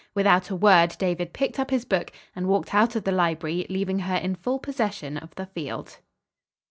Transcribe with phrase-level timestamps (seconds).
[0.15, 3.99] Without a word David picked up his book and walked out of the library, leaving
[3.99, 5.99] her in full possession of the field.